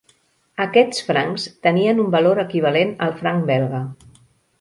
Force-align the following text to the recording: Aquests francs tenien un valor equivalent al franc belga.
Aquests 0.63 1.01
francs 1.09 1.45
tenien 1.67 2.01
un 2.05 2.09
valor 2.15 2.41
equivalent 2.45 2.95
al 3.09 3.13
franc 3.21 3.47
belga. 3.51 3.83